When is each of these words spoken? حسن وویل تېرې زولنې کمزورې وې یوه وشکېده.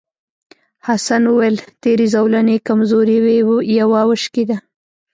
حسن 0.87 1.21
وویل 1.27 1.55
تېرې 1.81 2.05
زولنې 2.13 2.55
کمزورې 2.67 3.17
وې 3.23 3.37
یوه 3.79 4.01
وشکېده. 4.09 4.57